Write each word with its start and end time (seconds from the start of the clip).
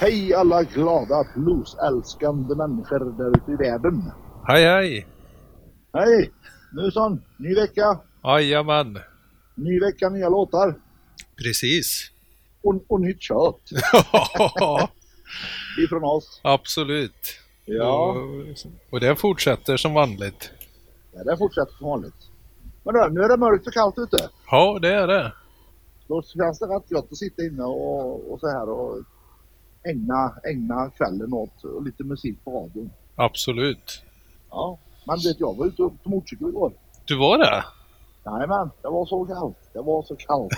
Hej 0.00 0.34
alla 0.34 0.62
glada 0.62 1.24
bluesälskande 1.34 2.54
människor 2.54 2.98
där 3.18 3.28
ute 3.38 3.52
i 3.52 3.56
världen. 3.56 4.02
Hej 4.46 4.64
hej! 4.64 5.06
Hej! 5.92 6.32
Nu 6.72 6.90
sån, 6.90 7.22
ny 7.36 7.54
vecka, 7.54 8.00
Jajamän! 8.24 8.98
ny 9.54 9.80
vecka, 9.80 10.08
nya 10.08 10.28
låtar 10.28 10.74
Precis! 11.44 12.10
och, 12.62 12.84
och 12.88 13.00
nytt 13.00 13.22
kött 13.22 13.60
ifrån 15.84 16.04
oss. 16.04 16.40
Absolut! 16.44 17.38
Ja, 17.64 18.10
Och, 18.12 18.46
och 18.90 19.00
det 19.00 19.16
fortsätter 19.16 19.76
som 19.76 19.94
vanligt. 19.94 20.50
ja 21.12 21.24
det 21.24 21.36
fortsätter 21.38 21.72
som 21.72 21.86
vanligt. 21.86 22.30
Men 22.84 22.94
då, 22.94 23.08
nu 23.10 23.20
är 23.20 23.28
det 23.28 23.36
mörkt 23.36 23.66
och 23.66 23.72
kallt 23.72 23.98
ute. 23.98 24.28
Ja, 24.50 24.78
det 24.82 24.94
är 24.94 25.06
det. 25.06 25.32
Då 26.08 26.22
känns 26.22 26.58
det 26.58 26.66
rätt 26.66 26.90
gött 26.90 27.12
att 27.12 27.18
sitta 27.18 27.42
inne 27.42 27.62
och, 27.62 28.32
och 28.32 28.40
så 28.40 28.48
här 28.48 28.68
och 28.68 28.98
ägna, 29.84 30.34
ägna 30.44 30.90
kvällen 30.90 31.32
åt 31.32 31.84
lite 31.84 32.04
musik 32.04 32.44
på 32.44 32.50
radion. 32.50 32.90
Absolut. 33.16 34.02
Ja, 34.50 34.78
men 35.06 35.16
vet 35.16 35.40
jag 35.40 35.56
var 35.56 35.66
ute 35.66 35.76
på 35.76 36.10
motorcykel 36.10 36.48
igår. 36.48 36.72
Du 37.04 37.16
var 37.18 37.38
det? 37.38 37.64
Jajamän, 38.24 38.70
det 38.82 38.88
var 38.88 39.06
så 39.06 39.24
kallt. 39.24 39.56
Det 39.72 39.80
var 39.82 40.02
så 40.02 40.16
kallt. 40.16 40.52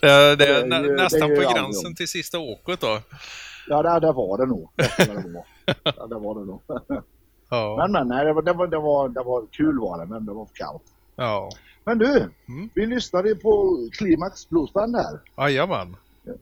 Det, 0.00 0.06
det 0.36 0.36
Det 0.36 0.46
är 0.46 0.72
är 0.72 0.84
ju- 0.84 0.96
nästan 0.96 1.28
det 1.28 1.36
är 1.36 1.44
på 1.46 1.54
gränsen 1.54 1.94
till 1.94 2.08
sista 2.08 2.38
åket 2.38 2.80
då. 2.80 2.98
Ja, 3.68 3.82
det, 3.82 4.00
det 4.06 4.12
var 4.12 4.38
det 4.38 4.46
nog. 4.46 4.68
Det 4.76 4.86
det. 5.06 5.44
Ja, 5.96 6.06
det 6.06 6.14
var 6.14 6.34
det 6.34 6.44
nog. 6.46 6.60
Ja. 7.50 7.76
Men 7.78 7.92
men, 7.92 8.08
nej, 8.08 8.24
det 8.24 8.32
var, 8.32 8.42
det 8.42 8.52
var, 8.52 8.66
det 8.66 8.78
var, 8.78 9.08
det 9.08 9.22
var 9.22 9.46
kul 9.50 9.78
var 9.80 9.98
det, 9.98 10.06
men 10.06 10.26
det 10.26 10.32
var 10.32 10.46
för 10.46 10.54
kallt. 10.54 10.82
ja. 11.16 11.50
Men 11.86 11.98
du, 11.98 12.30
Mm. 12.48 12.70
vi 12.74 12.86
lyssnade 12.86 13.34
på 13.34 13.78
Climax 13.92 14.48
Bluesband 14.48 14.96
här. 14.96 15.20
Jajamän. 15.36 15.96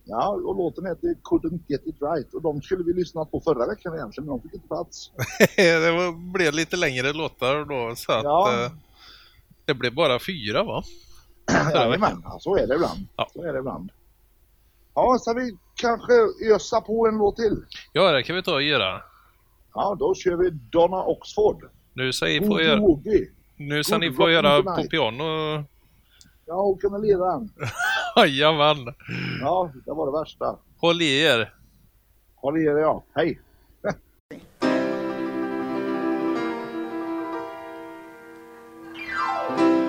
Ja, 0.04 0.28
och 0.28 0.56
låten 0.56 0.86
heter 0.86 1.08
Couldn't 1.22 1.60
Get 1.68 1.86
It 1.86 1.96
Right 2.02 2.34
och 2.34 2.42
de 2.42 2.62
skulle 2.62 2.84
vi 2.84 2.92
lyssna 2.92 3.24
på 3.24 3.40
förra 3.40 3.66
veckan 3.66 3.94
egentligen, 3.94 4.26
men 4.26 4.36
de 4.36 4.42
fick 4.42 4.54
inte 4.54 4.68
plats. 4.68 5.10
det 5.56 5.90
var, 5.92 6.32
blev 6.32 6.52
lite 6.54 6.76
längre 6.76 7.12
låtar 7.12 7.64
då 7.64 7.96
så 7.96 8.12
att 8.12 8.24
Ja. 8.24 8.64
eh, 8.64 8.70
det 9.64 9.74
blev 9.74 9.94
bara 9.94 10.18
fyra 10.18 10.62
va? 10.62 10.82
Jajamän, 11.74 12.22
ja, 12.24 12.36
så 12.40 12.56
är 12.56 12.66
det 12.66 12.74
ibland. 12.74 13.06
Ja. 13.16 13.28
Så 13.32 13.42
är 13.42 13.52
det 13.52 13.58
ibland. 13.58 13.90
Ja, 14.94 15.18
ska 15.20 15.32
vi 15.32 15.56
kanske 15.74 16.12
ösa 16.54 16.80
på 16.80 17.06
en 17.06 17.18
låt 17.18 17.36
till? 17.36 17.64
Ja, 17.92 18.12
det 18.12 18.22
kan 18.22 18.36
vi 18.36 18.42
ta 18.42 18.54
och 18.54 18.62
göra. 18.62 19.02
Ja, 19.74 19.96
då 19.98 20.14
kör 20.14 20.36
vi 20.36 20.50
Donna 20.50 21.02
Oxford. 21.04 21.70
Nu 21.94 22.12
ska 22.12 22.26
ni 22.26 22.46
få 22.46 22.60
göra, 22.62 22.80
nu 23.56 23.84
ska 23.84 23.98
ni 23.98 24.12
få 24.12 24.30
göra 24.30 24.62
på 24.62 24.82
piano. 24.90 25.24
Ja, 26.46 26.54
hon 26.54 26.78
kunde 26.78 26.98
lira 26.98 27.32
den. 27.32 27.50
Jajamän! 28.16 28.94
Ja, 29.40 29.72
det 29.84 29.92
var 29.92 30.06
det 30.06 30.12
värsta. 30.12 30.58
Håll 30.80 31.02
i 31.02 31.24
er! 31.24 31.54
Håll 32.34 32.58
i 32.58 32.66
er 32.66 32.78
ja. 32.78 33.02
Hej! 33.14 33.40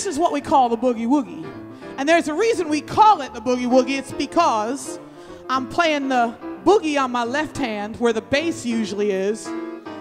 this 0.00 0.14
is 0.14 0.18
what 0.18 0.32
we 0.32 0.40
call 0.40 0.70
the 0.70 0.78
boogie 0.78 1.06
woogie. 1.06 1.46
And 1.98 2.08
there's 2.08 2.28
a 2.28 2.32
reason 2.32 2.70
we 2.70 2.80
call 2.80 3.20
it 3.20 3.34
the 3.34 3.40
boogie 3.40 3.68
woogie. 3.68 3.98
It's 3.98 4.12
because 4.12 4.98
I'm 5.50 5.68
playing 5.68 6.08
the 6.08 6.34
boogie 6.64 6.98
on 6.98 7.12
my 7.12 7.24
left 7.24 7.58
hand 7.58 7.96
where 7.96 8.14
the 8.14 8.22
bass 8.22 8.64
usually 8.64 9.10
is, 9.10 9.46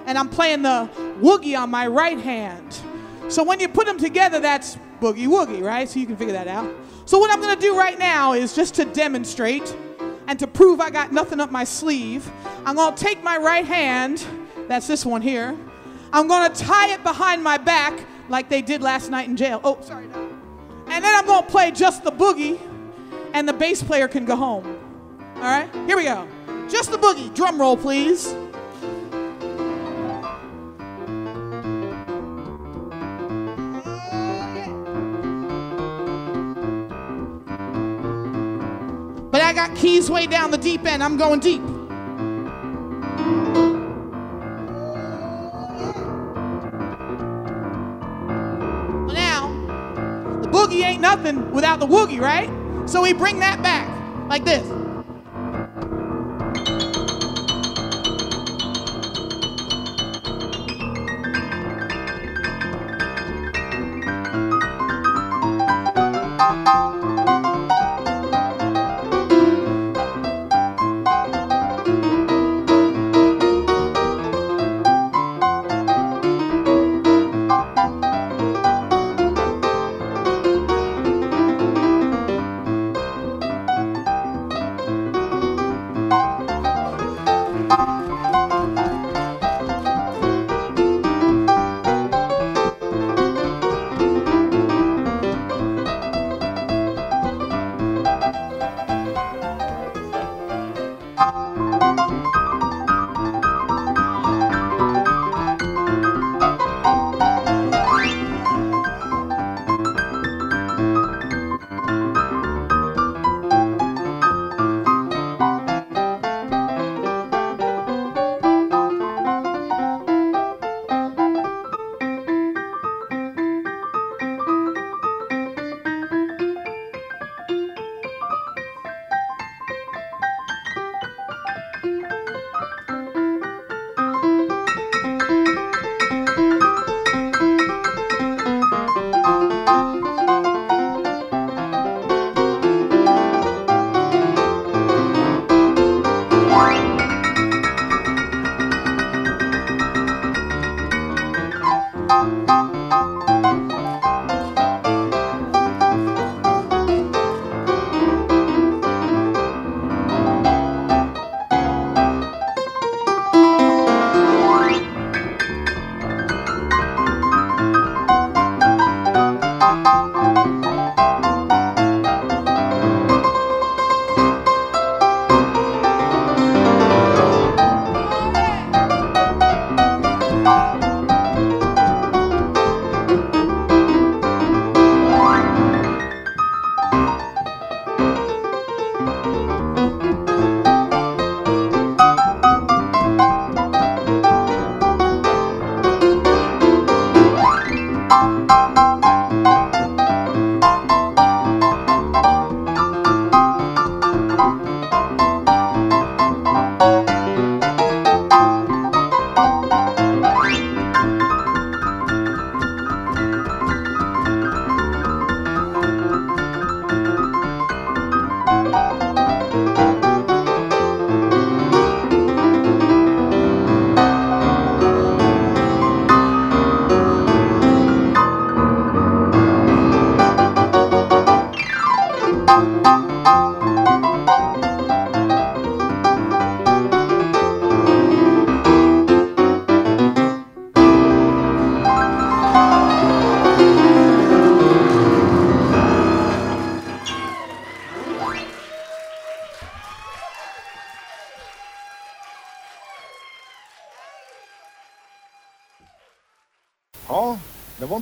and 0.05 0.17
I'm 0.17 0.29
playing 0.29 0.61
the 0.61 0.89
woogie 1.19 1.59
on 1.59 1.69
my 1.69 1.85
right 1.85 2.17
hand. 2.17 2.79
So 3.27 3.43
when 3.43 3.59
you 3.59 3.67
put 3.67 3.87
them 3.87 3.97
together, 3.97 4.39
that's 4.39 4.77
boogie 5.01 5.27
woogie, 5.27 5.61
right? 5.61 5.89
So 5.89 5.99
you 5.99 6.05
can 6.05 6.15
figure 6.15 6.31
that 6.31 6.47
out. 6.47 6.73
So 7.05 7.19
what 7.19 7.29
I'm 7.29 7.41
gonna 7.41 7.59
do 7.59 7.77
right 7.77 7.99
now 7.99 8.31
is 8.31 8.55
just 8.55 8.75
to 8.75 8.85
demonstrate 8.85 9.75
and 10.27 10.39
to 10.39 10.47
prove 10.47 10.79
I 10.79 10.91
got 10.91 11.11
nothing 11.11 11.41
up 11.41 11.51
my 11.51 11.65
sleeve, 11.65 12.31
I'm 12.65 12.77
gonna 12.77 12.95
take 12.95 13.21
my 13.21 13.35
right 13.35 13.65
hand, 13.65 14.25
that's 14.69 14.87
this 14.87 15.05
one 15.05 15.21
here, 15.21 15.57
I'm 16.13 16.29
gonna 16.29 16.55
tie 16.55 16.93
it 16.93 17.03
behind 17.03 17.43
my 17.43 17.57
back 17.57 17.99
like 18.29 18.49
they 18.49 18.61
did 18.61 18.81
last 18.81 19.09
night 19.09 19.27
in 19.27 19.35
jail. 19.35 19.59
Oh, 19.63 19.79
sorry. 19.81 20.07
no. 20.07 20.29
And 20.87 21.03
then 21.03 21.15
I'm 21.15 21.25
gonna 21.25 21.45
play 21.45 21.71
just 21.71 22.03
the 22.03 22.11
boogie, 22.11 22.59
and 23.33 23.47
the 23.47 23.53
bass 23.53 23.83
player 23.83 24.07
can 24.07 24.25
go 24.25 24.35
home. 24.35 24.65
All 25.35 25.41
right, 25.41 25.69
here 25.87 25.97
we 25.97 26.03
go. 26.03 26.27
Just 26.67 26.91
the 26.91 26.97
boogie. 26.97 27.33
Drum 27.33 27.59
roll, 27.59 27.77
please. 27.77 28.35
But 39.31 39.41
I 39.41 39.53
got 39.53 39.75
keys 39.75 40.09
way 40.09 40.27
down 40.27 40.51
the 40.51 40.57
deep 40.57 40.85
end. 40.85 41.03
I'm 41.03 41.17
going 41.17 41.39
deep. 41.39 41.78
Ain't 50.83 51.01
nothing 51.01 51.51
without 51.51 51.79
the 51.79 51.87
Woogie, 51.87 52.19
right? 52.19 52.49
So 52.89 53.01
we 53.01 53.13
bring 53.13 53.39
that 53.39 53.61
back 53.61 53.87
like 54.29 54.45
this. 54.45 54.65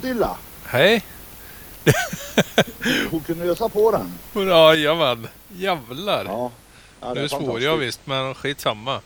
Det 0.07 0.13
var 0.13 0.25
inte 0.25 0.25
illa. 0.25 0.37
Hej! 0.65 1.03
Hon 3.11 3.19
kunde 3.19 3.45
ösa 3.45 3.69
på 3.69 3.91
den. 3.91 4.13
Ja, 4.47 4.73
jajamän. 4.75 5.27
Jävlar. 5.47 6.25
Ja. 6.25 6.51
ja 7.01 7.13
det 7.13 7.19
är 7.19 7.21
nu 7.21 7.29
svor 7.29 7.61
jag 7.61 7.77
visst, 7.77 8.07
men 8.07 8.35
skitsamma. 8.35 9.01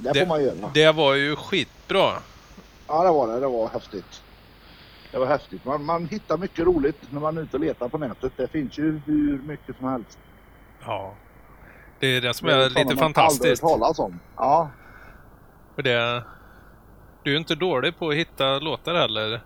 Det 0.00 0.18
får 0.18 0.26
man 0.26 0.44
göra. 0.44 0.70
det 0.74 0.92
var 0.92 1.14
ju 1.14 1.36
skitbra. 1.36 2.12
Ja, 2.88 3.04
det 3.04 3.10
var 3.10 3.28
det. 3.28 3.40
Det 3.40 3.46
var 3.48 3.68
häftigt. 3.68 4.22
Det 5.10 5.18
var 5.18 5.26
häftigt. 5.26 5.64
Man, 5.64 5.84
man 5.84 6.06
hittar 6.08 6.36
mycket 6.38 6.66
roligt 6.66 6.98
när 7.10 7.20
man 7.20 7.38
är 7.38 7.42
ute 7.42 7.56
och 7.56 7.60
letar 7.60 7.88
på 7.88 7.98
nätet. 7.98 8.32
Det 8.36 8.48
finns 8.48 8.78
ju 8.78 9.00
hur 9.06 9.38
mycket 9.46 9.76
som 9.76 9.88
helst. 9.88 10.18
Ja. 10.86 11.14
Det 12.00 12.06
är 12.06 12.20
det 12.20 12.34
som 12.34 12.48
Det 12.48 12.54
är 12.54 12.68
sådana 12.68 12.78
lite 12.90 12.94
man 13.02 13.14
fantastiskt. 13.14 13.62
hört 13.62 13.70
talas 13.70 13.98
om. 13.98 14.20
Ja, 14.36 14.70
Och 15.76 15.82
det, 15.82 16.22
du 17.22 17.30
är 17.30 17.32
ju 17.34 17.38
inte 17.38 17.54
dålig 17.54 17.98
på 17.98 18.08
att 18.08 18.14
hitta 18.14 18.58
låtar 18.58 18.94
heller. 18.94 19.40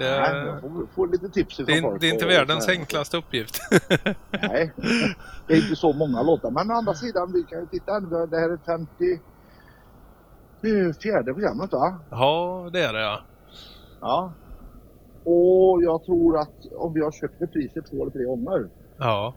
Det, 0.00 0.20
Nej, 0.20 0.46
jag 0.46 0.60
får, 0.60 0.86
får 0.94 1.06
lite 1.08 1.28
tips 1.28 1.56
det, 1.56 1.72
är, 1.72 1.82
folk 1.82 2.00
det 2.00 2.08
är 2.08 2.12
inte 2.12 2.26
världens 2.26 2.68
enklaste 2.68 3.16
uppgift. 3.16 3.58
Nej, 4.30 4.72
det 5.46 5.54
är 5.54 5.56
inte 5.56 5.76
så 5.76 5.92
många 5.92 6.22
låtar. 6.22 6.50
Men 6.50 6.70
å 6.70 6.74
andra 6.74 6.94
sidan, 6.94 7.32
vi 7.32 7.42
kan 7.42 7.60
ju 7.60 7.66
titta. 7.66 8.00
Det 8.00 8.38
här 8.38 8.50
är 8.50 8.58
50... 8.66 9.20
Det 10.60 10.68
är 10.68 10.92
fjärde 10.92 11.34
programmet 11.34 11.72
va? 11.72 11.98
ja, 12.10 12.70
det 12.72 12.80
är 12.80 12.92
det 12.92 13.00
ja. 13.00 13.20
Ja. 14.00 14.32
Och 15.24 15.82
jag 15.82 16.04
tror 16.04 16.38
att 16.38 16.66
om 16.72 16.94
vi 16.94 17.00
har 17.00 17.12
köpt 17.12 17.42
repriser 17.42 17.80
två 17.80 18.02
eller 18.02 18.10
tre 18.10 18.24
gånger, 18.24 18.68
Ja, 18.98 19.34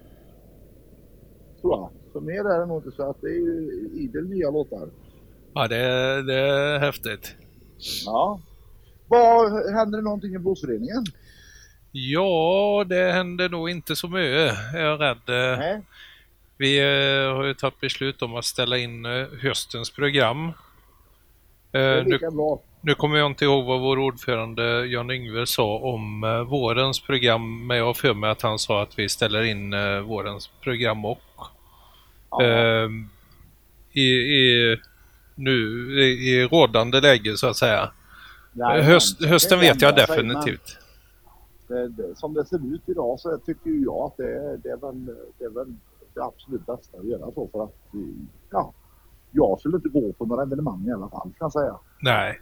tror 1.61 1.73
jag. 1.73 1.89
Så 2.13 2.21
mer 2.21 2.45
är 2.49 2.59
det 2.59 2.65
nog 2.65 2.77
inte 2.77 2.91
så 2.91 3.09
att 3.09 3.21
det 3.21 3.27
är 3.27 3.39
ju 3.39 3.89
idel 3.93 4.27
nya 4.29 4.49
låtar. 4.49 4.89
ja 5.53 5.67
det, 5.67 6.21
det 6.23 6.39
är 6.39 6.79
häftigt. 6.79 7.35
Ja. 8.05 8.39
Vad, 9.13 9.75
händer 9.75 9.97
det 9.97 10.03
någonting 10.03 10.35
i 10.35 10.39
Bluesföreningen? 10.39 11.05
Ja, 11.91 12.85
det 12.87 13.11
händer 13.11 13.49
nog 13.49 13.69
inte 13.69 13.95
så 13.95 14.07
mycket. 14.07 14.55
Jag 14.73 14.81
är 14.83 14.97
rädd. 14.97 15.53
Eh, 15.53 15.59
Nej. 15.59 15.81
Vi 16.57 16.79
eh, 16.79 17.35
har 17.35 17.43
ju 17.43 17.53
tagit 17.53 17.79
beslut 17.79 18.21
om 18.21 18.35
att 18.35 18.45
ställa 18.45 18.77
in 18.77 19.05
eh, 19.05 19.27
höstens 19.41 19.89
program. 19.91 20.47
Eh, 21.71 22.03
Nu, 22.05 22.19
nu 22.81 22.95
kommer 22.95 23.17
jag 23.17 23.31
inte 23.31 23.45
ihåg 23.45 23.65
vad 23.65 23.79
vår 23.81 23.99
ordförande 23.99 24.85
Jan 24.85 25.11
Yngve 25.11 25.45
sa 25.45 25.77
om 25.77 26.21
vårens 26.49 26.99
program, 26.99 27.67
men 27.67 27.77
jag 27.77 27.85
har 27.85 27.93
för 27.93 28.13
mig 28.13 28.29
att 28.29 28.41
han 28.41 28.59
sa 28.59 28.81
att 28.83 28.99
vi 28.99 29.09
ställer 29.09 29.43
in 29.43 29.71
vårens 30.03 30.47
program 30.61 31.05
och 31.05 31.21
Ja. 32.29 32.43
eh, 32.43 32.89
i, 33.91 34.01
i, 34.11 34.77
nu, 35.35 35.61
i, 36.01 36.29
i 36.29 36.43
rådande 36.47 37.01
läge 37.01 37.37
så 37.37 37.47
att 37.47 37.57
säga. 37.57 37.91
Nej, 38.53 38.81
Höst, 38.81 39.25
hösten 39.25 39.59
vet 39.59 39.81
jag 39.81 39.95
definitivt. 39.95 40.77
Det, 41.67 41.87
det, 41.87 42.15
som 42.15 42.33
det 42.33 42.45
ser 42.45 42.73
ut 42.75 42.81
idag 42.85 43.19
så 43.19 43.37
tycker 43.37 43.69
jag 43.85 44.01
att 44.05 44.17
det, 44.17 44.57
det, 44.63 44.69
är 44.69 44.77
väl, 44.77 45.05
det 45.39 45.45
är 45.45 45.49
väl 45.49 45.75
det 46.13 46.21
absolut 46.23 46.65
bästa 46.65 46.97
att 46.97 47.05
göra 47.07 47.31
så 47.31 47.49
för 47.51 47.63
att 47.63 47.75
ja, 48.51 48.73
jag 49.31 49.59
skulle 49.59 49.75
inte 49.75 49.89
gå 49.89 50.13
på 50.13 50.25
några 50.25 50.43
evenemang 50.43 50.87
i 50.87 50.91
alla 50.91 51.09
fall 51.09 51.21
kan 51.21 51.33
jag 51.39 51.51
säga. 51.51 51.75
Nej. 52.01 52.41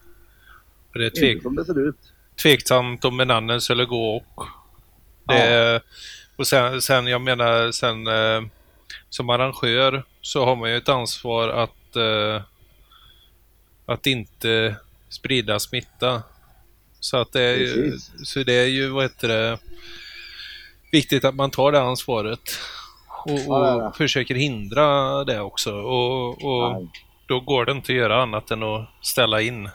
Det 0.93 1.05
är 1.05 1.09
tvek, 1.09 1.31
Inte 1.31 1.43
som 1.43 1.55
det 1.55 1.65
ser 1.65 1.87
ut. 1.87 2.13
tveksamt 2.43 3.05
om 3.05 3.19
en 3.19 3.31
annan 3.31 3.61
skulle 3.61 3.85
gå 3.85 4.15
och. 4.15 4.45
Det, 5.27 5.81
Och 6.35 6.47
sen, 6.47 6.81
sen, 6.81 7.07
jag 7.07 7.21
menar, 7.21 7.71
sen 7.71 8.07
eh, 8.07 8.49
som 9.09 9.29
arrangör 9.29 10.03
så 10.21 10.45
har 10.45 10.55
man 10.55 10.69
ju 10.69 10.77
ett 10.77 10.89
ansvar 10.89 11.49
att 11.49 11.95
eh, 11.95 12.41
att 13.85 14.07
inte 14.07 14.75
sprida 15.11 15.59
smitta. 15.59 16.23
Så 16.99 17.17
att 17.17 17.31
det 17.31 17.41
är 17.41 17.57
ju, 17.57 17.97
så 18.23 18.43
det 18.43 18.53
är 18.53 18.67
ju, 18.67 18.89
vad 18.89 19.03
heter 19.03 19.27
det, 19.27 19.57
viktigt 20.91 21.25
att 21.25 21.35
man 21.35 21.51
tar 21.51 21.71
det 21.71 21.81
ansvaret. 21.81 22.39
Och, 23.25 23.31
Ja, 23.47 23.59
det 23.59 23.67
är 23.69 23.75
och 23.75 23.81
det. 23.81 23.97
försöker 23.97 24.35
hindra 24.35 25.23
det 25.23 25.39
också. 25.41 25.73
Och, 25.73 26.27
och 26.29 26.85
då 27.27 27.39
går 27.39 27.65
det 27.65 27.71
inte 27.71 27.91
att 27.91 27.97
göra 27.97 28.21
annat 28.21 28.51
än 28.51 28.63
att 28.63 28.89
ställa 29.01 29.41
in. 29.41 29.69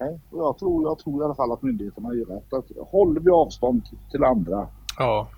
Nej, 0.00 0.20
och 0.30 0.38
jag, 0.42 0.58
tror, 0.58 0.84
jag 0.84 0.98
tror 0.98 1.22
i 1.22 1.24
alla 1.24 1.34
fall 1.34 1.52
att 1.52 1.62
myndigheterna 1.62 2.14
gör 2.14 2.24
rätt. 2.26 2.52
Att 2.52 2.88
håller 2.90 3.20
vi 3.20 3.30
avstånd 3.30 3.82
till 4.10 4.24
andra 4.24 4.68
Ja, 4.98 5.28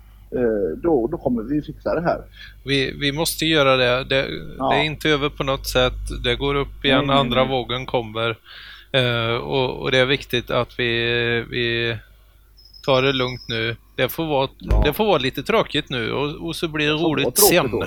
då, 0.83 1.07
då 1.07 1.17
kommer 1.17 1.43
vi 1.43 1.61
fixa 1.61 1.95
det 1.95 2.01
här. 2.01 2.21
vi, 2.65 2.91
vi 2.99 3.11
måste 3.11 3.45
göra 3.45 3.75
det. 3.77 4.03
Det, 4.03 4.27
Ja. 4.57 4.69
det 4.69 4.75
är 4.75 4.83
inte 4.83 5.09
över 5.09 5.29
på 5.29 5.43
något 5.43 5.67
sätt. 5.67 6.23
Det 6.23 6.35
går 6.35 6.55
upp 6.55 6.85
igen, 6.85 7.07
Nej, 7.07 7.15
andra 7.17 7.41
nej. 7.43 7.49
vågen 7.51 7.85
kommer. 7.85 8.37
Eh, 8.91 9.35
och, 9.35 9.77
och 9.81 9.91
det 9.91 9.97
är 9.97 10.05
viktigt 10.05 10.51
att 10.51 10.79
vi, 10.79 10.91
vi 11.49 11.97
tar 12.85 13.01
det 13.01 13.13
lugnt 13.13 13.41
nu. 13.47 13.75
Det 13.95 14.09
får 14.09 14.25
vara, 14.25 14.49
Ja. 14.59 14.81
det 14.85 14.93
får 14.93 15.05
vara 15.05 15.17
lite 15.17 15.43
tråkigt 15.43 15.89
nu 15.89 16.11
och, 16.13 16.47
och 16.47 16.55
så 16.55 16.67
blir 16.67 16.87
det 16.87 16.93
vad 16.93 17.01
roligt 17.03 17.37
sen. 17.39 17.71
då. 17.71 17.85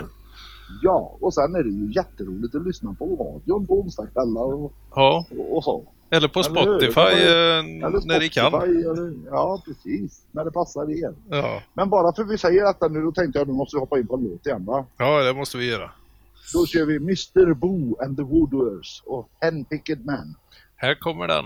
Ja, 0.83 1.17
och 1.21 1.35
sen 1.35 1.55
är 1.55 1.63
det 1.63 1.71
ju 1.71 1.93
jätteroligt 1.95 2.55
att 2.55 2.67
lyssna 2.67 2.95
på 2.99 3.05
radion 3.07 3.67
på 3.67 3.81
onsdagskvällar 3.81 4.55
och, 4.55 4.73
Ja, 4.95 5.27
och, 5.39 5.57
och 5.57 5.65
så. 5.65 5.85
Eller 6.12 6.28
på 6.28 6.40
Eller? 6.40 6.50
Spotify 6.62 7.00
Eller 7.00 7.59
eh, 7.59 8.04
när 8.04 8.21
det 8.21 8.28
kan. 8.28 8.54
Eller- 8.54 9.14
Ja, 9.31 9.62
precis. 9.64 10.23
När 10.31 10.45
det 10.45 10.50
passar 10.50 10.90
er. 10.90 11.14
Ja. 11.31 11.62
Men 11.75 11.90
bara 11.90 12.12
för 12.14 12.25
vi 12.25 12.38
säger 12.38 12.64
detta 12.64 12.88
nu, 12.88 13.02
då 13.02 13.12
tänkte 13.12 13.38
jag 13.38 13.49
nu 13.49 13.54
måste 13.54 13.76
vi 13.76 13.81
hoppa 13.81 13.99
in 13.99 14.07
på 14.07 14.14
en 14.16 14.23
låt 14.25 14.47
igen 14.47 14.64
va? 14.64 14.85
ja, 14.97 15.23
det 15.23 15.33
måste 15.35 15.59
vi 15.59 15.71
göra. 15.71 15.90
Då 16.54 16.66
kör 16.66 16.85
vi 16.87 16.97
Mr 16.97 17.54
Boo 17.54 18.02
and 18.02 18.16
the 18.16 18.23
Wooders 18.23 19.02
och 19.07 19.28
Handpicked 19.40 20.07
Man. 20.07 20.35
Här 20.76 20.95
kommer 20.95 21.28
den. 21.28 21.45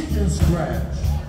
Chicken 0.00 0.30
scratch. 0.30 1.19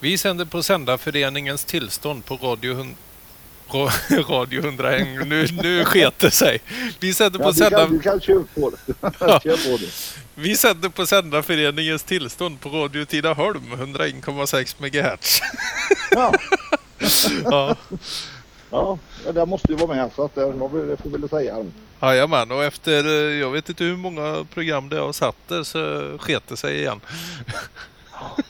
Vi 0.00 0.18
sänder 0.18 0.44
på 0.44 0.62
Sändarföreningens 0.62 1.64
tillstånd 1.64 2.24
på 2.24 2.36
Radio, 2.36 2.86
Radio 4.28 4.60
101. 4.60 5.26
Nu, 5.26 5.46
nu 5.62 5.84
sket 5.84 6.18
det 6.18 6.30
sig. 6.30 6.58
Vi 7.00 7.14
sänder 7.14 7.38
på, 7.38 7.44
Ja, 7.44 7.50
du, 7.50 7.56
sända... 7.58 7.78
kan, 7.78 7.92
du 7.92 8.00
kan 8.00 8.44
på 8.54 8.70
det. 8.70 8.94
På 9.18 9.76
det. 9.78 9.86
Vi 10.34 10.56
sänder 10.56 10.88
på 10.88 11.06
Sändarföreningens 11.06 12.02
tillstånd 12.02 12.60
på 12.60 12.68
Radio 12.68 13.04
Tidaholm 13.04 13.72
101,6 13.72 14.76
MHz. 14.78 15.40
Ja, 16.10 16.34
Ja. 17.44 17.76
ja, 18.70 18.98
det 19.32 19.46
måste 19.46 19.72
ju 19.72 19.78
vara 19.78 19.94
med 19.96 20.10
så 20.16 20.24
att 20.24 20.34
det, 20.34 20.46
det 20.46 20.58
får 20.96 21.10
vi 21.10 21.18
väl 21.18 21.28
säga. 21.28 21.64
Jajamän, 22.02 22.50
och 22.50 22.64
efter 22.64 23.04
eh, 23.06 23.38
jag 23.40 23.50
vet 23.50 23.68
inte 23.68 23.84
hur 23.84 23.96
många 23.96 24.46
program 24.54 24.88
det 24.88 24.98
har 24.98 25.12
satt 25.12 25.36
där 25.48 25.62
så 25.62 26.02
sket 26.18 26.42
det 26.48 26.56
sig 26.56 26.78
igen. 26.78 27.00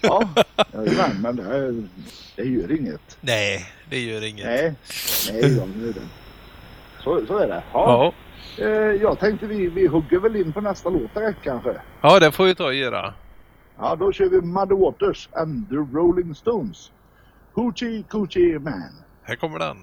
Ja, 0.03 0.29
jajamän, 0.73 1.21
men 1.21 1.37
det, 1.37 1.89
det 2.37 2.45
gör 2.49 2.73
inget. 2.81 3.19
Nej, 3.21 3.67
det 3.91 3.99
gör 3.99 4.25
inget. 4.25 4.47
Nej, 4.47 4.75
nej, 5.33 5.41
jag 5.41 5.69
gör 5.69 5.93
det. 5.93 6.09
Så, 7.03 7.27
så 7.27 7.39
är 7.39 7.49
det. 7.49 7.63
Ja. 7.73 8.13
Ja. 8.57 8.65
Eh, 8.65 8.69
jag 9.03 9.19
tänkte 9.19 9.47
vi, 9.47 9.67
vi 9.67 9.87
hugger 9.87 10.19
väl 10.19 10.37
in 10.37 10.53
på 10.53 10.61
nästa 10.61 10.89
låt 10.91 11.15
direkt 11.15 11.43
kanske. 11.43 11.81
ja, 12.01 12.21
det 12.21 12.33
får 12.33 12.45
vi 12.45 12.55
ta 12.55 12.65
och 12.65 12.75
göra. 12.75 13.15
Ja, 13.79 13.97
då 13.97 14.13
kör 14.13 14.29
vi 14.29 14.41
Muddy 14.41 14.75
Waters 14.75 15.29
and 15.33 15.69
the 15.69 15.75
Rolling 15.75 16.35
Stones. 16.35 16.91
Hoochie 17.53 18.03
Coochie 18.03 18.59
Man. 18.59 18.93
Här 19.23 19.37
kommer 19.37 19.59
den. 19.59 19.77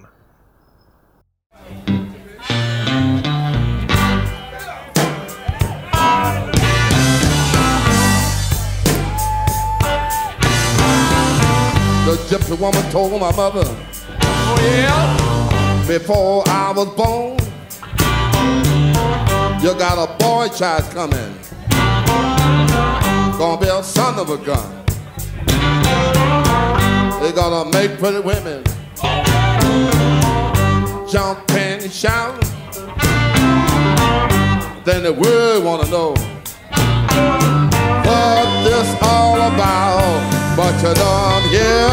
Gypsy 12.37 12.59
woman 12.59 12.83
told 12.91 13.11
my 13.13 13.33
mother, 13.35 13.63
Oh 14.19 14.57
yeah, 14.61 15.87
before 15.87 16.43
I 16.47 16.73
was 16.75 16.89
born, 16.95 17.37
you 19.63 19.73
got 19.79 19.97
a 19.97 20.17
boy 20.17 20.49
child 20.49 20.83
coming, 20.91 21.33
gonna 23.37 23.61
be 23.61 23.67
a 23.67 23.81
son 23.81 24.19
of 24.19 24.29
a 24.29 24.37
gun. 24.37 24.83
They 27.21 27.31
gonna 27.31 27.69
make 27.71 27.97
pretty 27.99 28.19
women 28.19 28.63
jump 31.09 31.49
and 31.51 31.89
shout. 31.89 32.41
Then 34.83 35.03
the 35.03 35.13
world 35.13 35.63
wanna 35.63 35.89
know 35.89 36.15
what 38.05 38.47
this 38.63 38.89
all 39.01 39.37
about. 39.37 40.21
But 40.57 40.75
you 40.83 40.93
don't 40.93 41.45
hear. 41.53 41.89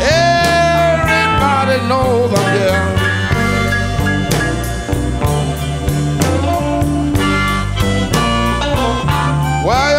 Everybody 0.00 1.76
knows 1.88 2.30
I'm 2.38 2.48
here. 2.56 2.86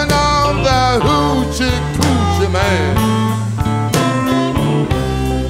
You 0.02 0.08
know 0.08 0.64
the 0.64 0.82
hoochie 1.06 1.78
coochie 1.96 2.52
man. 2.52 2.96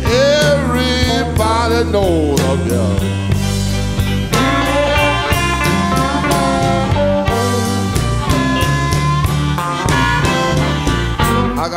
Everybody 0.04 1.91
knows 1.91 2.39
I'm 2.41 2.60
here. 2.70 3.21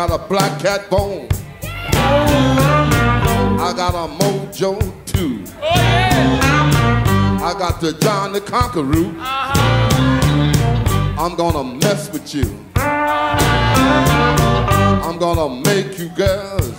Got 0.07 0.21
a 0.21 0.29
black 0.29 0.61
cat 0.61 0.91
bone. 0.91 1.27
I 3.59 3.73
got 3.75 3.95
a 3.95 4.07
mojo 4.23 4.79
too. 5.07 5.43
I 5.63 7.55
got 7.59 7.81
the 7.81 7.95
John 7.95 8.33
the 8.35 8.41
Conqueror. 8.43 9.15
I'm 11.19 11.37
gonna 11.37 11.65
mess 11.65 12.13
with 12.13 12.35
you. 12.35 12.45
I'm 15.07 15.17
gonna 15.19 15.49
make 15.63 15.99
you 15.99 16.11
girls 16.11 16.79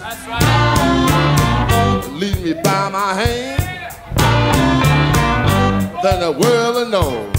lead 2.12 2.44
me 2.44 2.54
by 2.54 2.90
my 2.90 3.14
hand. 3.16 3.64
Then 6.04 6.20
the 6.20 6.32
world 6.32 6.76
will 6.76 6.90
know 6.90 7.35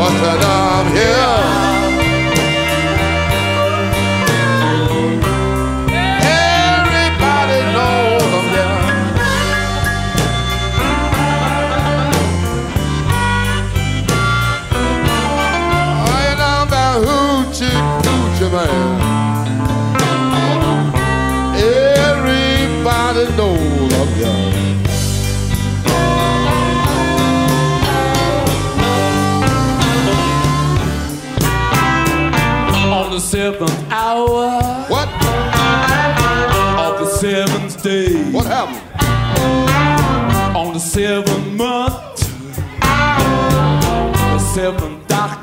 Rotterdam 0.00 0.94
here. 0.94 1.79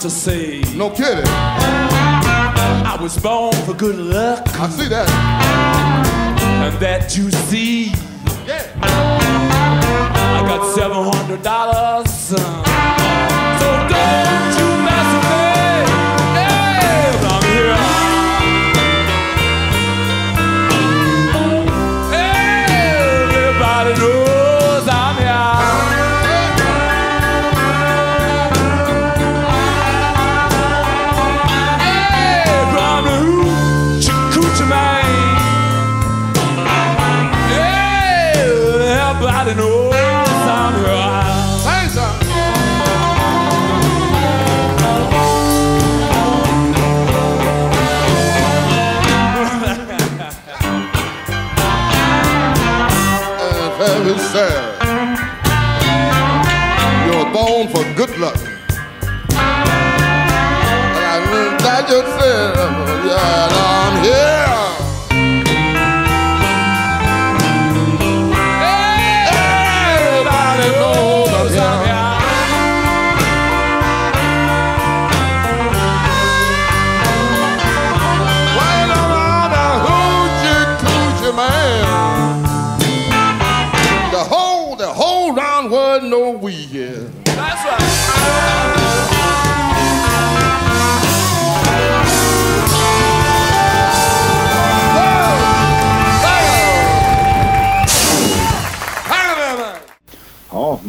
Doctor 0.08 0.10
say 0.10 0.62
No 0.76 0.90
kidding. 0.90 1.26
I 1.28 2.98
was 3.02 3.18
born 3.18 3.54
for 3.66 3.74
good 3.74 3.96
luck, 3.96 4.44
I 4.60 4.70
see 4.70 4.88
that. 4.88 5.10
and 6.64 6.80
that 6.80 7.18
you 7.18 7.30
see 7.32 7.92
Yeah. 8.46 8.64
I 10.40 10.42
got 10.48 10.76
seven 10.76 11.04
hundred 11.12 11.42
dollars. 11.44 12.77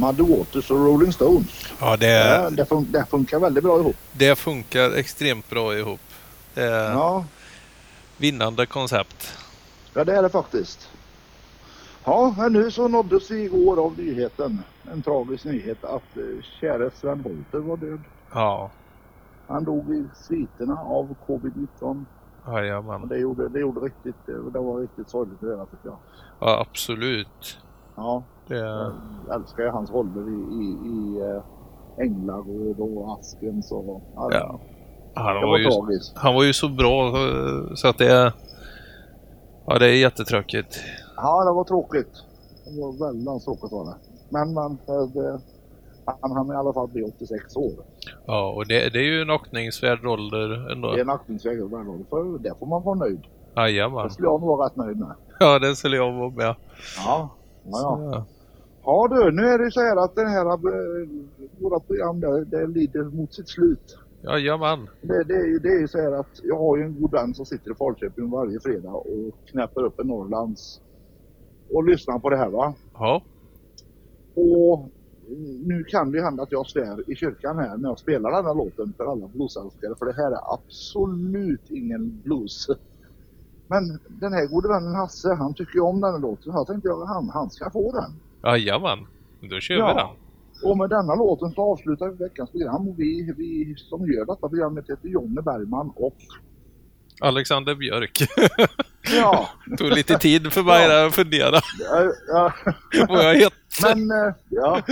Muddy 0.09 0.37
Waters 0.39 0.71
och 0.71 0.77
Rolling 0.87 1.13
Stones. 1.13 1.65
Ja, 1.81 1.97
det, 1.97 2.07
Ja, 2.07 2.51
det, 2.51 2.65
fun- 2.65 2.87
det 2.93 3.05
funkar 3.11 3.39
väldigt 3.39 3.65
bra 3.65 3.79
ihop. 3.79 3.97
det 4.13 4.37
funkar 4.39 4.91
extremt 4.97 5.51
bra 5.51 5.75
ihop. 5.79 6.01
Det 6.55 6.63
är 6.63 6.93
Ja, 6.93 7.25
vinnande 8.17 8.67
koncept. 8.67 9.39
ja 9.95 10.05
det 10.05 10.17
är 10.17 10.23
det 10.23 10.29
faktiskt. 10.29 10.89
Ja, 12.05 12.35
men 12.39 12.53
nu 12.53 12.71
så 12.71 12.89
nåddes 12.89 13.31
vi 13.31 13.43
igår 13.45 13.85
av 13.85 13.99
nyheten. 13.99 14.63
En 14.93 15.03
tragisk 15.03 15.45
nyhet 15.45 15.85
att 15.85 16.17
eh, 16.17 16.23
käre 16.61 16.91
Sven 17.01 17.23
Wollter 17.23 17.59
var 17.59 17.77
död. 17.77 18.01
Ja, 18.35 18.71
Han 19.47 19.65
dog 19.65 19.91
i 19.95 20.05
sviterna 20.29 20.81
av 20.81 21.15
covid-19. 21.27 22.05
Och 22.45 22.53
jajamän. 22.59 23.09
det 23.09 23.19
gjorde, 23.19 23.49
det 23.49 23.61
gjorde 23.61 23.81
riktigt, 23.81 24.27
det 24.27 24.59
var 24.59 24.81
riktigt 24.81 25.09
sorgligt 25.09 25.43
att 25.43 25.49
höra 25.49 25.67
tycker 25.67 25.89
jag. 25.89 25.99
Ja, 26.41 26.67
absolut. 26.71 27.59
Ja, 27.97 28.23
Det, 28.49 28.59
jag 28.59 28.93
älskar 29.41 29.63
ju 29.63 29.69
hans 29.71 29.91
roller 29.91 30.29
i, 30.29 30.65
i, 30.65 30.89
i 30.89 31.23
uh, 31.23 31.43
Änglarråd 31.99 32.81
och 32.81 33.19
Askens 33.19 33.73
och 33.73 34.03
ja, 34.15 34.29
Ja. 34.33 34.61
han, 35.15 35.35
var 35.35 35.43
var 35.47 35.59
ju, 35.59 35.71
tragiskt. 35.71 36.13
han 36.17 36.35
var 36.35 36.45
ju 36.45 36.53
så 36.53 36.69
bra 36.69 37.07
eh, 37.09 37.75
så 37.75 37.89
att 37.89 37.99
det. 37.99 38.33
Ja, 39.67 39.79
det 39.79 39.87
är 39.87 39.95
jättetråkigt. 39.95 40.81
Ja, 41.17 41.45
det 41.45 41.53
var 41.53 41.65
tråkigt. 41.65 42.13
Det 42.65 42.81
var 42.81 43.07
väldigt 43.07 43.45
tråkigt 43.45 43.73
var 43.73 43.85
det. 43.85 43.95
Men 44.29 44.55
man, 44.55 44.79
eh, 44.89 45.03
det, 45.15 45.41
han 46.21 46.33
hann 46.33 46.53
i 46.53 46.57
alla 46.57 46.73
fall 46.73 46.89
bli 46.89 47.03
86 47.03 47.57
år. 47.57 47.73
Ja, 48.27 48.53
och 48.53 48.67
det, 48.67 48.93
det 48.93 48.99
är 48.99 49.05
ju 49.05 49.23
en 49.23 49.31
aktningsvärd 49.31 50.07
ålder 50.07 50.73
ändå. 50.73 50.91
Det 50.93 50.97
är 50.99 51.01
en 51.01 51.11
aktningsväg 51.11 51.59
för 52.11 52.39
det 52.39 52.59
får 52.59 52.67
man 52.67 52.83
vara 52.83 52.99
nöjd. 52.99 53.21
Jajamän. 53.57 54.05
Det 54.05 54.11
skulle 54.11 54.29
jag 54.29 54.41
nog 54.41 54.57
vara 54.59 54.67
rätt 54.67 54.77
nöjd 54.77 54.99
med. 54.99 55.15
Ja, 55.41 55.59
det 55.59 55.77
skulle 55.77 55.97
jag 55.97 56.13
vara 56.13 56.31
med. 56.31 56.55
Ja, 56.97 57.29
ja, 57.65 58.01
ja. 58.13 58.25
Ja. 58.89 59.09
Du, 59.11 59.33
nu 59.33 59.43
är 59.43 59.59
det 59.59 59.71
så 59.71 59.81
här 59.81 59.97
att 60.05 60.15
det 60.15 60.29
här 60.29 60.47
eh, 60.47 61.09
våra 61.61 61.81
program 61.81 62.21
det, 62.21 62.45
det 62.45 62.67
lider 62.67 63.05
mot 63.05 63.35
sitt 63.35 63.49
slut. 63.49 63.99
Jajamän. 64.23 64.89
Det, 65.03 65.25
det, 65.25 65.35
är 65.35 65.47
ju- 65.47 65.59
det 65.59 65.69
är 65.69 65.81
ju 65.81 65.89
så 65.89 65.99
här 65.99 66.13
att 66.13 66.41
jag 66.43 66.59
har 66.59 66.77
ju 66.77 66.83
en 66.83 67.01
god 67.01 67.13
vän 67.13 67.35
som 67.35 67.47
sitter 67.47 67.71
i 67.71 67.75
Falköping 67.75 68.31
varje 68.31 68.61
fredag 68.61 68.91
och 68.93 69.33
knäpper 69.51 69.83
upp 69.85 70.01
en 70.01 70.07
Norrlands 70.07 70.81
och 71.75 71.85
lyssnar 71.85 72.19
på 72.19 72.31
det 72.31 72.37
här 72.37 72.49
va. 72.51 72.75
Ja. 72.95 73.23
Och 74.35 74.89
nu 75.65 75.85
kan 75.85 76.11
det 76.11 76.19
ju 76.19 76.25
hända 76.25 76.43
att 76.43 76.53
jag 76.53 76.67
svär 76.67 77.11
i 77.11 77.15
kyrkan 77.15 77.59
här 77.59 77.77
när 77.77 77.89
jag 77.89 77.99
spelar 77.99 78.31
den 78.31 78.45
här 78.45 78.55
låten 78.55 78.93
för 78.97 79.05
alla 79.13 79.29
bluesälskare 79.29 79.95
för 79.99 80.07
det 80.07 80.13
här 80.13 80.31
är 80.31 80.55
absolut 80.55 81.71
ingen 81.71 82.21
blues. 82.25 82.67
Men 83.67 83.83
den 84.21 84.33
här 84.33 84.47
gode 84.47 84.69
vännen 84.69 84.95
Hasse, 84.95 85.35
han 85.35 85.55
tycker 85.55 85.75
ju 85.75 85.81
om 85.81 86.01
den 86.01 86.13
här 86.13 86.21
låten. 86.21 86.53
Jag 86.53 86.67
tänkte 86.67 86.93
att 86.93 87.09
han, 87.09 87.29
han 87.29 87.51
ska 87.51 87.71
få 87.71 87.93
den. 87.93 88.11
Jajamän. 88.43 88.99
Då 89.41 89.61
kör 89.61 89.75
vi 89.75 89.81
Ja. 89.81 89.95
den. 89.95 90.71
Och 90.71 90.79
med 90.79 90.91
denna 90.91 91.15
låten 91.15 91.51
så 91.51 91.73
avslutar 91.73 92.09
vi 92.09 92.25
veckans 92.25 92.51
program 92.51 92.89
och 92.89 92.95
vi, 92.99 93.35
vi 93.37 93.75
som 93.77 94.07
gör 94.13 94.21
detta 94.27 94.49
programmet 94.49 94.85
heter 94.91 95.09
Jonny 95.09 95.41
Bergman 95.43 95.93
och 95.97 96.17
Alexander 97.21 97.75
Björk. 97.75 98.19
ja, 99.17 99.49
tog 99.79 99.91
lite 99.91 100.19
tid 100.19 100.53
för 100.53 100.63
mig 100.63 100.89
där 100.89 101.07
att 101.07 101.15
fundera 101.15 101.61
ja, 101.91 102.13
ja 102.29 102.53
vad 103.09 103.25
jag 103.25 103.35
heter. 103.35 103.95
men 103.97 104.11
eh, 104.27 104.35
ja. 104.49 104.83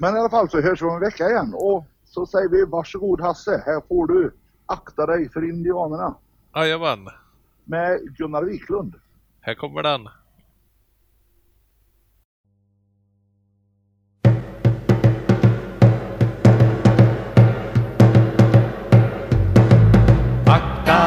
men 0.00 0.16
i 0.16 0.18
alla 0.18 0.30
fall 0.30 0.50
så 0.50 0.60
hörs 0.60 0.82
vi 0.82 0.86
om 0.86 0.94
en 0.94 1.00
vecka 1.00 1.30
igen 1.30 1.52
och 1.54 1.84
så 2.04 2.26
säger 2.26 2.48
vi 2.48 2.64
varsågod 2.64 3.20
Hasse, 3.20 3.62
här 3.66 3.82
får 3.88 4.06
du 4.06 4.34
Akta 4.68 5.06
dig 5.06 5.28
för 5.32 5.48
indianerna 5.48 6.14
Jajamän. 6.54 7.08
med 7.64 8.00
Gunnar 8.16 8.42
Wiklund. 8.42 8.94
Här 9.40 9.54
kommer 9.54 9.82
den. 9.82 10.08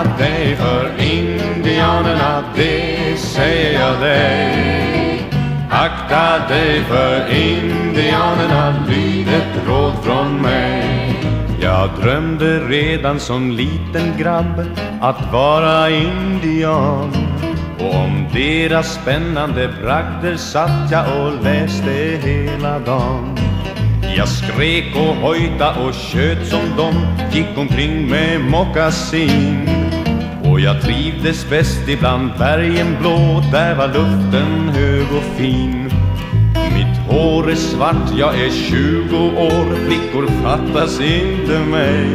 Dig 0.03 0.55
för 0.55 0.91
indianerna, 0.99 2.43
det 2.55 3.17
säger 3.17 3.79
jag 3.79 4.01
dig. 4.01 4.79
Akta 5.69 6.47
dig 6.47 6.83
för 6.83 7.33
indianerna, 7.33 8.85
lyd 8.87 9.27
ett 9.27 9.67
råd 9.67 9.93
från 10.03 10.41
mig. 10.41 11.15
Jag 11.61 11.89
drömde 12.01 12.59
redan 12.59 13.19
som 13.19 13.51
liten 13.51 14.17
grabb 14.17 14.65
att 15.01 15.31
vara 15.31 15.89
indian. 15.89 17.11
Och 17.79 17.95
om 17.95 18.27
deras 18.33 18.93
spännande 18.93 19.69
bragder 19.81 20.37
satt 20.37 20.91
jag 20.91 21.25
och 21.25 21.43
läste 21.43 22.19
hela 22.23 22.79
dagen. 22.79 23.37
Jag 24.17 24.27
skrek 24.27 24.95
och 24.95 25.15
hojta 25.15 25.75
och 25.81 25.93
tjöt 25.93 26.47
som 26.47 26.75
dom 26.77 27.07
gick 27.31 27.57
omkring 27.57 28.09
med 28.09 28.41
mockasin. 28.41 29.78
Och 30.59 30.65
jag 30.65 30.81
trivdes 30.81 31.49
bäst 31.49 31.87
ibland 31.87 32.31
bergen 32.37 32.97
blå, 32.99 33.43
där 33.51 33.75
var 33.75 33.87
luften 33.87 34.69
hög 34.69 35.07
och 35.17 35.37
fin. 35.37 35.91
Mitt 36.73 36.97
hår 37.07 37.51
är 37.51 37.55
svart, 37.55 38.11
jag 38.17 38.39
är 38.39 38.49
20 38.49 39.17
år, 39.17 39.75
flickor 39.87 40.27
fattas 40.43 41.01
inte 41.01 41.59
mig. 41.59 42.07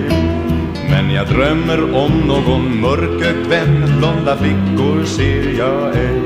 Men 0.91 1.11
jag 1.11 1.29
drömmer 1.29 1.95
om 1.95 2.13
någon 2.21 2.81
mörkögd 2.81 3.47
vän, 3.47 3.95
blonda 3.99 4.37
flickor 4.37 5.05
ser 5.05 5.59
jag 5.59 5.97
ej. 5.97 6.23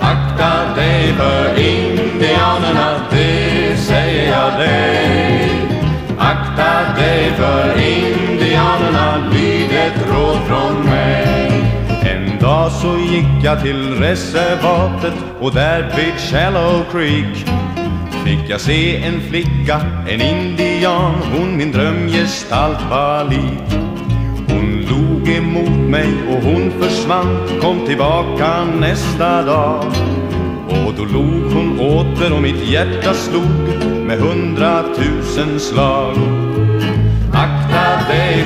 Akta 0.00 0.74
dig 0.76 1.12
för 1.12 1.58
indianerna, 1.58 3.00
det 3.10 3.76
säger 3.76 4.32
jag 4.32 4.60
dig. 4.60 5.50
Akta 6.18 7.00
dig 7.00 7.32
för 7.36 7.80
indianerna, 7.80 8.13
ett 9.86 10.08
råd 10.08 10.38
från 10.48 10.84
mig. 10.84 11.50
En 12.02 12.38
dag 12.40 12.72
så 12.72 12.96
gick 12.98 13.44
jag 13.44 13.62
till 13.62 13.94
reservatet 13.94 15.14
och 15.40 15.54
där 15.54 15.92
vid 15.96 16.14
Shallow 16.14 16.84
Creek 16.92 17.46
fick 18.24 18.50
jag 18.50 18.60
se 18.60 18.96
en 18.96 19.20
flicka, 19.20 19.80
en 20.08 20.20
indian, 20.20 21.14
hon 21.32 21.56
min 21.56 21.72
drömgestalt 21.72 22.90
var 22.90 23.24
lik. 23.24 23.80
Hon 24.48 24.86
log 24.90 25.28
emot 25.28 25.90
mig 25.90 26.08
och 26.28 26.42
hon 26.42 26.70
försvann, 26.70 27.48
kom 27.60 27.86
tillbaka 27.86 28.64
nästa 28.64 29.42
dag. 29.42 29.84
Och 30.68 30.94
då 30.96 31.04
log 31.04 31.52
hon 31.52 31.80
åter 31.80 32.32
och 32.32 32.42
mitt 32.42 32.68
hjärta 32.68 33.14
slog 33.14 33.82
med 34.06 34.18
hundratusen 34.18 35.60
slag. 35.60 36.16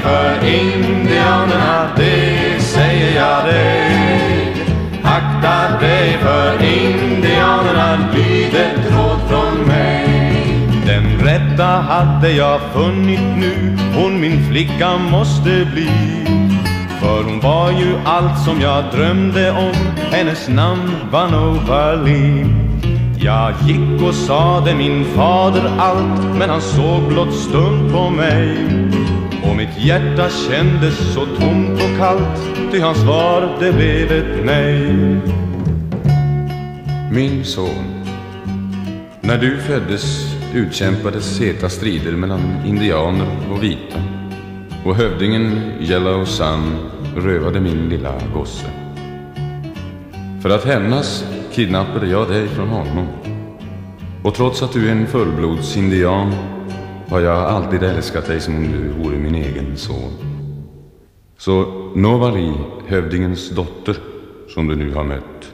För 0.02 0.46
indianerna, 0.46 1.88
det 1.96 2.60
säger 2.60 3.16
jag 3.16 3.44
dig. 3.44 4.54
Akta 5.02 5.78
dig 5.80 6.18
för 6.22 6.52
indianerna, 6.64 7.98
lyd 8.14 8.54
ett 8.54 8.92
råd 8.92 9.18
från 9.28 9.66
mig. 9.66 10.08
Den 10.86 11.18
rätta 11.18 11.64
hade 11.64 12.30
jag 12.30 12.60
funnit 12.74 13.20
nu, 13.36 13.76
hon 13.94 14.20
min 14.20 14.50
flicka 14.50 14.96
måste 14.96 15.66
bli. 15.72 15.90
För 17.00 17.22
hon 17.24 17.40
var 17.40 17.70
ju 17.70 17.94
allt 18.04 18.38
som 18.44 18.60
jag 18.60 18.84
drömde 18.92 19.50
om, 19.50 19.74
hennes 20.10 20.48
namn 20.48 20.96
var 21.10 21.28
Novali. 21.28 22.46
Jag 23.20 23.52
gick 23.66 24.02
och 24.08 24.14
sade 24.14 24.74
min 24.74 25.04
fader 25.04 25.70
allt, 25.78 26.38
men 26.38 26.50
han 26.50 26.60
såg 26.60 27.02
blott 27.08 27.34
stumt 27.34 27.92
på 27.92 28.10
mig. 28.10 28.56
Hjärta 29.80 30.28
kändes 30.30 31.14
så 31.14 31.26
tomt 31.26 31.82
och 31.82 31.98
kallt, 31.98 32.40
ty 32.72 32.80
hans 32.80 32.98
svar 32.98 33.56
det 33.60 33.72
blev 33.72 34.12
ett 34.12 34.44
nej. 34.44 34.94
Min 37.12 37.44
son, 37.44 38.04
när 39.20 39.38
du 39.38 39.58
föddes 39.58 40.34
utkämpades 40.54 41.40
heta 41.40 41.68
strider 41.68 42.12
mellan 42.12 42.66
indianer 42.66 43.26
och 43.52 43.62
vita 43.62 44.02
och 44.84 44.96
hövdingen 44.96 45.72
Yellow 45.80 46.24
Sun 46.24 46.76
rövade 47.16 47.60
min 47.60 47.88
lilla 47.88 48.14
gosse. 48.34 48.66
För 50.42 50.50
att 50.50 50.64
hämnas 50.64 51.24
kidnappade 51.52 52.06
jag 52.06 52.28
dig 52.28 52.48
från 52.48 52.68
honom. 52.68 53.06
Och 54.22 54.34
trots 54.34 54.62
att 54.62 54.72
du 54.72 54.88
är 54.88 54.92
en 54.92 55.06
fullblodsindian 55.06 56.57
har 57.08 57.20
jag 57.20 57.36
alltid 57.36 57.82
älskat 57.82 58.26
dig 58.26 58.40
som 58.40 58.56
om 58.56 58.72
du 58.72 58.88
vore 59.02 59.16
min 59.16 59.34
egen 59.34 59.76
son. 59.76 60.12
Så 61.38 61.64
Novali, 61.94 62.52
hövdingens 62.86 63.50
dotter, 63.50 63.96
som 64.48 64.68
du 64.68 64.76
nu 64.76 64.94
har 64.94 65.04
mött, 65.04 65.52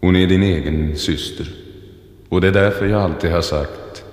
hon 0.00 0.16
är 0.16 0.26
din 0.26 0.42
egen 0.42 0.96
syster. 0.96 1.46
Och 2.28 2.40
det 2.40 2.48
är 2.48 2.52
därför 2.52 2.86
jag 2.86 3.02
alltid 3.02 3.32
har 3.32 3.40
sagt 3.40 4.04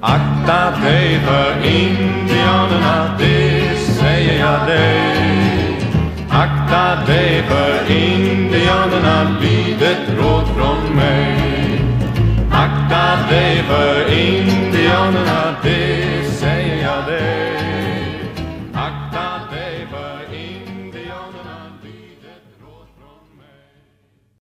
Akta 0.00 0.70
dig 0.70 1.20
för 1.20 1.66
indianerna, 1.66 3.16
det 3.18 3.76
säger 3.76 4.40
jag 4.40 4.68
dig. 4.68 5.78
Akta 6.28 7.12
dig 7.12 7.42
för 7.42 7.92
indianerna, 7.96 9.36
lyd 9.40 9.82
ett 9.82 10.18
råd 10.18 10.44
från 10.56 10.96
mig. 10.96 11.53
Dave, 13.34 14.06
Indiana 14.12 15.58
Dave. 15.60 16.03